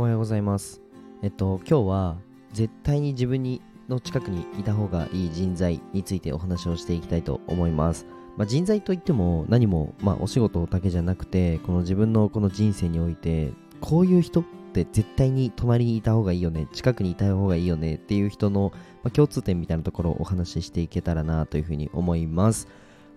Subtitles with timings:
[0.00, 0.80] おはようございます。
[1.20, 2.16] えっと、今日は
[2.54, 8.06] 絶対に自分にの近くにいた方がいい人材についてお話をしていきたいと思います。
[8.38, 13.52] まあ、人材といっても何も、まあ、お仕事だけじゃなくて、この自分のこの人生において、
[13.82, 18.72] こういう人って絶対に隣にいた方がいいよね、近くにいた方がいいよねっていう人の、
[19.02, 22.68] まあ、共通点みたいなところをお話ししていけたらなというふうに思います。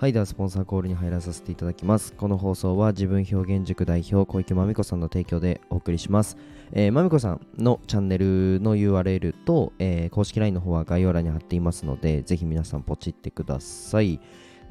[0.03, 2.11] はい、ではスポンサーコールに入らさせていただきます。
[2.11, 6.35] この放送は自分表現塾代表小池まみこさんの提供でお送りします。
[6.73, 14.19] えー、まみこさんのチャンネルの URL と、えー公式 LINE の方は概要欄に貼っていますので、ぜひ皆さんポチってください。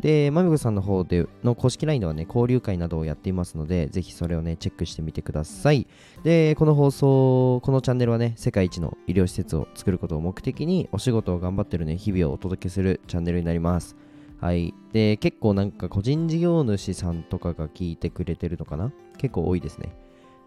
[0.01, 5.87] で、まみこさんの方での公式 LINE ではね、交流会などをやっていますので、ぜひそれをね、チェックしてみてください。
[6.25, 13.97] で、この放送、このチャンネルはね、世界一の医療施設を作ることを目的に、お仕事を頑張ってるね、日々をお届けするチャンネルになります。
[14.43, 14.75] はい。
[14.93, 18.93] で、結構なんか個人事業主さんとかが聞いてくれてるのかな？
[19.17, 19.95] 結構多いですね。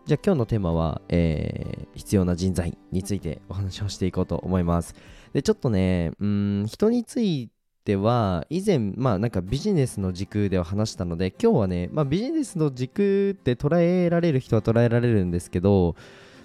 [0.05, 4.95] じゃあ今日のテーマは、えー必要な人材についてお話をしていこうと思います。
[5.31, 7.49] で、ちょっとね、うん、人につい
[7.85, 15.95] ては、以前、まあなんかビジネスの軸では話したので、今日はね、まあビジネスの軸って捉えられる人は捉えられるんですけど、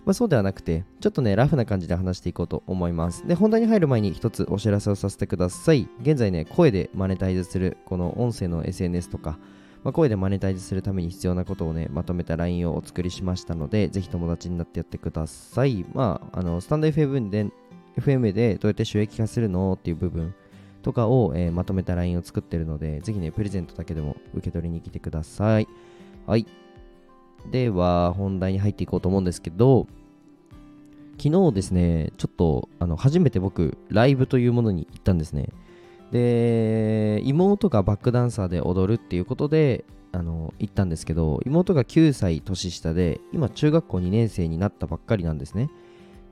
[0.04, 3.26] まあそうではなくて、ちょっとね、ラフな感じで話していこうと思います。
[3.26, 5.88] で、本題に入る前に一つお知らせをさせてください。
[6.02, 9.38] 現在ね、声でマネタイズする、この音声の SNS とか、
[9.82, 15.86] まあ、声でマネタイズするために必要なことをね、まとめた LINE をお作りしましたので、ぜひ友達になってやってください。
[15.94, 17.46] まあ、あの、スタンド FM で、
[17.98, 20.34] FM でどうやって収益化するのっていう部分
[20.82, 25.68] とかを、えーまとめた LINE を作ってるので、ぜひね、プレゼントだけでも受け取りに来てください。
[26.26, 26.46] はい。
[27.50, 29.86] では、本題に入っていこうと思うんですけど、
[31.22, 35.48] 昨日ですね、ちょっと、あの、初めて僕、ライブというものに行ったんですね。
[36.12, 45.70] で妹がバックダンサーで踊るっていうことであの行ったんですけど妹が9歳年下で今中学校2年生になったばっかりなんですね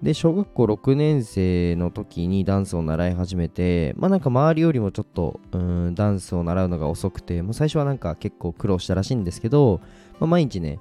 [0.02, 9.80] で小学校6年生の時にダンスを習い始めてまあなんか周りよりもちょっとうんダンスを習うのが遅くてもう最初はなんか結構苦労したらしいんですけど、
[10.18, 10.78] まあ、毎日ね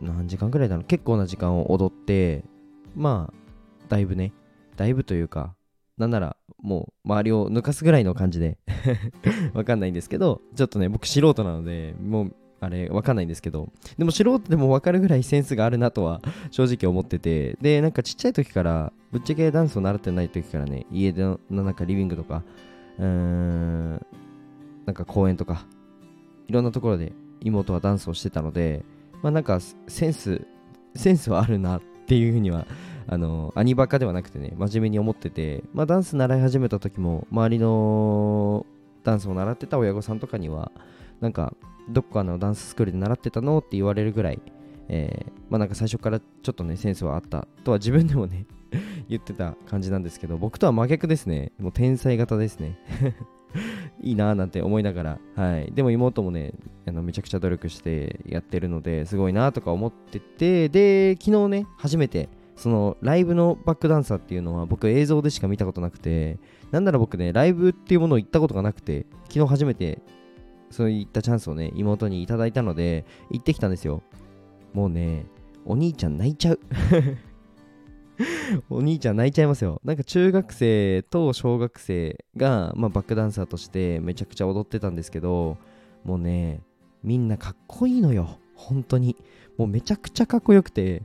[0.00, 0.84] 何時間くらいだろう。
[0.84, 2.44] 結構な時間を踊って
[2.94, 4.32] まあだいぶね
[4.76, 5.54] だいぶというか
[5.98, 8.58] なんならもう周りを抜かすぐらいの感じで
[9.54, 16.20] わかんないんですけどちょっとね僕素人なのでもうあれわかんないんですけどでも素人でもわかるぐらいセンスがあるなとは
[16.50, 22.42] 正直思っててでなんかちっちゃい時からぶっちゃけダンスを習ってない時からね家でのなんかリビングとか
[22.98, 23.90] うーん
[24.86, 25.66] なんか公園とか
[26.48, 28.84] いろんなところで妹はダンスをしてたので
[29.24, 29.58] まあなんか
[29.88, 30.46] センス
[30.94, 32.66] センスはあるなっていうふうには
[33.06, 38.66] あのアニバカではなくてね真面目に思ってて、まあ、ダンス習い始めた時も周りの
[39.02, 40.70] ダンスを習ってた親御さんとかには
[41.22, 41.54] なんか
[41.88, 44.42] どっかのダンススクールで習ってたのって言われるぐらい、
[44.88, 48.46] えーまあなんか最初からちょっとねセンスはあったとは自分でもね
[49.08, 51.52] 言ってた感じなんですけど僕とは真逆ですね。
[51.58, 52.78] もう天才型ですね。
[54.00, 56.52] いいなーなんて思いながら、はい、でも妹もね
[56.86, 66.38] あのめちゃくちゃ努力してやってるのですごいなとか思っててで昨日ね初めてそのライブのバックダンサーっていうのは僕映像でしか見たことなくて
[66.70, 70.00] なんなら僕ねライブっていうものを行ったことがなくて昨日初めて
[70.70, 74.02] そういったチャンスをね妹にいただいたので行ってきたんですよ。
[74.72, 75.26] もうね
[75.64, 76.60] お兄ちゃん泣いちゃう。
[78.70, 79.80] お兄ちゃん泣いちゃいますよ。
[79.84, 85.56] なんか中学生と小学生が、まあ、バックダンサーとしてめちゃくちゃ踊ってたんですけど
[86.04, 86.60] もうね
[87.02, 88.38] みんなかっこいいのよ。
[88.54, 89.16] 本当に。
[89.56, 91.02] もうめちゃくちゃかっこよくて。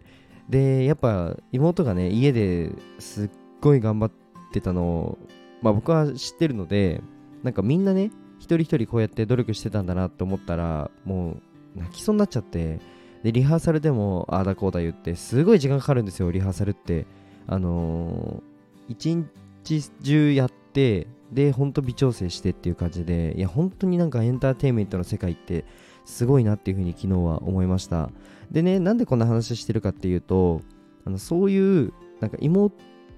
[0.49, 3.29] でやっぱ妹がね家ですっ
[3.61, 4.11] ごい頑張っ
[4.51, 5.17] てたのを、
[5.61, 7.01] まあ、僕は知ってるので
[7.43, 11.33] なんかみんなね一人一人こうやって努力してたんだなって思ったらも
[11.75, 12.79] う泣きそうになっちゃって。
[13.23, 17.05] でリハーサルでもああだこうだ言ってすごい時間かかるんですよリハーサルって。
[17.51, 25.65] あのー、一日中やってでほんと微調整してっていう感じでいや本当になんかエンターテインメントの世界って
[26.05, 28.11] すごいなっていうふうに昨日は思いました。
[28.51, 30.61] でねなんでこんな話してるかっていうと
[31.05, 32.71] あのそういうなんか妹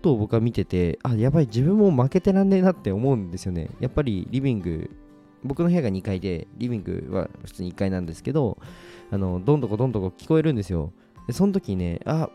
[0.05, 3.69] を僕は見ててあやばい自分も負けてらんねえなって思うんですよね。
[3.81, 4.89] やっぱりリビング
[5.43, 8.57] 僕の部屋が2階でリビングは普通に1階なんですけど
[9.11, 10.91] あのどんどこどんどこ聞こえるんですよ。
[11.27, 12.29] でその時ねあ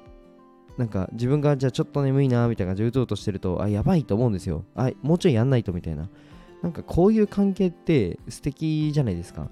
[0.77, 4.65] なんか自分がじゃあちょっと眠いなみたいな感じでうとうとしてるとあやばいと思うんですよ。
[4.75, 6.09] あもうちょいやんないとみたいな。
[6.63, 9.49] なんかこういう関係って素敵じゃないですか。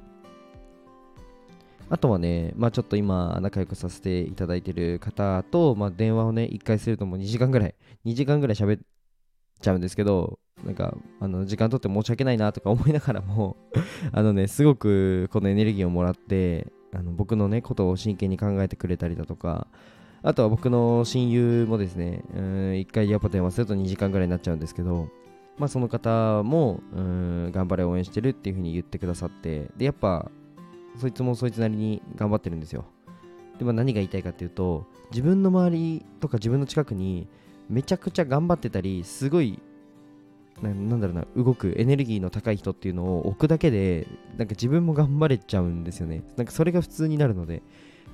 [1.90, 7.74] あとはね、まあちょっと今仲良くさせていただいてる方と、まあ電話をね、1回するともう2時間ぐらい、
[8.06, 8.80] 2時間ぐらい喋っ
[9.60, 13.56] ちゃうんですけど、なんか、あの、時間取って申し訳ないなとか思いながらも、
[14.12, 19.66] あのね、すごくこのエネルギーをもらって、あの僕のね、ことを真剣に考えてくれたりだとか、
[20.22, 25.08] あとは僕の親友もですね、うん、1回リアポ電話すると2時間ぐらいになっちゃうんですけど、
[25.58, 30.30] まあその方も、うん、頑張れ応援してるっていう風に言ってくださって、で、やっぱ、
[30.98, 32.84] そいつもそいつなりに頑張ってるんですよ。
[33.58, 37.28] でも何が言いたいかっていうと、自分の周りとか自分の近くに
[37.68, 39.60] めちゃくちゃ頑張ってたり、すごい
[40.62, 44.06] なんだろうな動くエネルギーの高い人っていうのを置くだけで
[44.38, 46.22] なんか自分も頑張れちゃうんですよね。
[46.36, 47.62] なんかそれが普通になるので。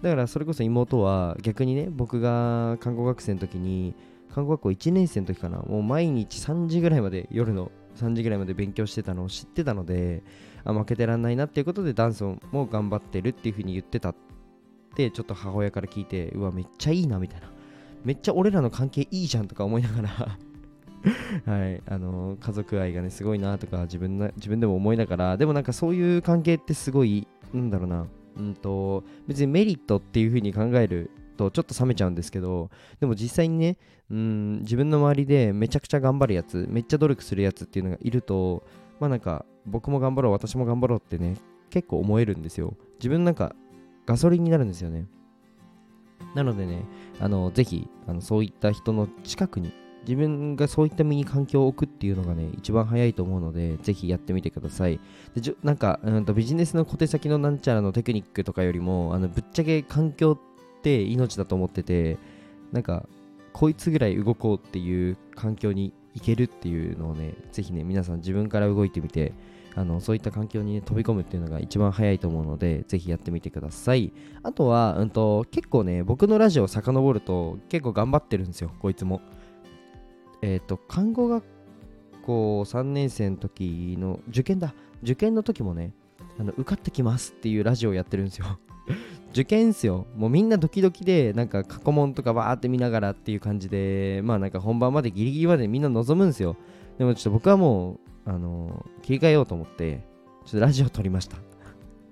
[0.03, 3.95] だからそれこそ妹は逆にね僕が看護学生の時に
[4.33, 10.23] 看護学校1年生の時かなもう毎日3時ぐらいまで夜の3時ぐらいまで勉強してたのを知ってたので
[10.65, 14.15] あ負けてらんないなっていうことでダンスも頑張ってるっていう風に言ってたっ
[14.95, 17.51] てちょっと母親から聞いてうわめっちゃいいなみたいな。
[18.03, 20.39] めっちゃ俺らの関係いいじゃんとか思いながら
[21.47, 28.06] はい、あの家族愛がねすごいなとか自分な自分でも思いながらでもなんかそういう関係ってすごいなんだろうな
[28.37, 32.70] うんと別にメリットっていう風に考えるとちょっと冷めちゃうんですけど
[33.00, 33.79] でも実際にね
[34.11, 38.62] うん自分の周りでめちゃくちゃ頑張るやつめっちゃ努力するやつっていうのがいると
[38.99, 41.37] まあなんか僕も頑張ろう私も頑張ろうってね
[41.70, 42.75] 結構思えるんですよ。
[42.99, 43.55] 自分なんか
[44.05, 45.06] ガソリンになるんですよね。
[46.35, 46.85] なのでね
[47.20, 54.99] あのぜひあのそういった人の近くに自分がそういった身に環境を置くっていうのがね、一番早いと思うので、ぜひやってみてください。
[55.35, 60.38] でじなんか、うんと、ビジネスの小手先のなんちゃらのテクニックとかよりも、あのぶっちゃけ環境
[60.79, 62.19] って命だと思ってて、
[62.73, 63.06] なんか、
[63.52, 69.32] こいつぐらい動こうっていう環境に行けるっていうのをね、ぜひね、皆さん自分から動いてみて、
[69.76, 74.12] あのそういった環境に、ね、飛び込むっていうのが一番早いと思うので、ぜひやってみてください。
[74.43, 79.20] あとは、うんと、結構ね、僕のラジオを遡ると、結構頑張ってるんですよ、こいつも。
[80.43, 81.45] えっ、ー、と、看護学
[82.23, 84.75] 校3年生の時の受験だ。
[85.03, 85.95] 受験の時もね、
[86.39, 88.59] あの受かってきますっていうラジオをやってるんですよ
[89.33, 90.07] 受験っすよ。
[90.17, 96.57] もうみんなドキドキで、なんか過去問とかバーって見ながらっていう感じで、まあなんか本番までギリギリまでみんな望むんですよ。
[96.99, 100.05] でもちょっと僕はもう、あのー、切り替えようと思って、
[100.45, 101.37] ちょっとラジオ撮りました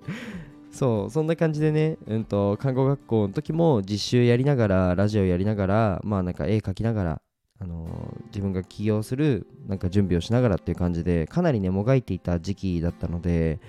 [0.71, 7.21] そう、そんな感じでね、うんと、看護学校の時も実習やりながら、ラジオやりながら、まあなんか絵描きながら、
[7.61, 7.87] あの
[8.27, 13.59] 自分が起業するなんか準備をしながらっていう感じでかなりねもがいていた時期だったので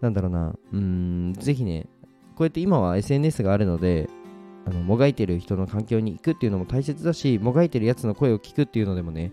[0.00, 1.86] なんだろうなうんぜひね
[2.36, 4.08] こうやって今は SNS があるので
[4.66, 9.32] あのもがいてる人の環境に行くっていうのも大切だしもがいてるやつの声を聞くっていうのでもね、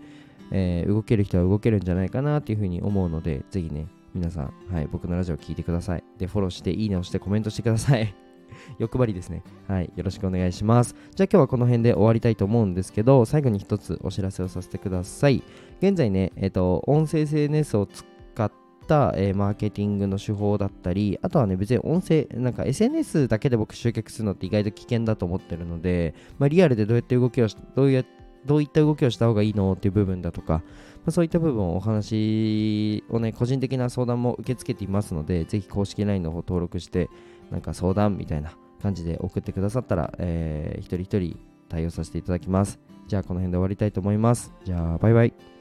[0.50, 6.04] えー、動ける人は動けるんじゃないかなっていうふうに思うのでぜひね皆さん、はい、僕のラジオ聞いてください。
[6.18, 8.27] でフォローしていいねをしてコメントしてください。
[8.78, 9.42] 欲張りですね。
[9.66, 9.90] はい。
[9.96, 10.94] よろしくお願いします。
[11.14, 15.42] じゃあ今日はこの辺で終わりたいと思うんですけど、最後に一つお知らせをさせてください。
[15.80, 18.52] 現在ね、えっ、ー、と、音声 SNS を使っ
[18.86, 28.04] た、えー、マーケティングの手法だったり、あとはね、別に音声、なんか SNS だけで僕集客するのって意外と危険だと思ってるので、まあ、リアルでどうやって動きを、どうや
[28.46, 30.62] どういった動きをした方がいいのっていう部分だとか、
[31.08, 37.08] まあ、そういった部分をお話をね、個人的な相談も受け付けていますので、ぜひ公式 LINE の方登録して、
[37.50, 38.52] なんか相談みたいな
[38.82, 41.40] 感じで送ってくださったら、えー、一人一人
[41.70, 42.78] 対応させていただきます。
[43.06, 44.52] じゃあこの辺で終わりたいと思います。
[44.64, 45.57] じゃあバイバイ。